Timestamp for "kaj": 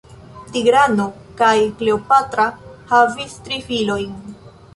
1.41-1.49